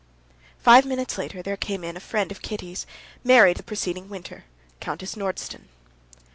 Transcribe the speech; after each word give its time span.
Five 0.57 0.83
minutes 0.83 1.15
later 1.19 1.43
there 1.43 1.55
came 1.55 1.83
in 1.83 1.95
a 1.95 1.99
friend 1.99 2.31
of 2.31 2.41
Kitty's, 2.41 2.87
married 3.23 3.57
the 3.57 3.61
preceding 3.61 4.09
winter, 4.09 4.45
Countess 4.79 5.13
Nordston. 5.13 5.67